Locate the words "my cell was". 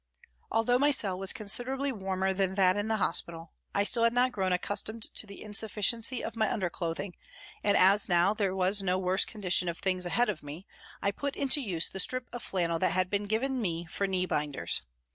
0.79-1.31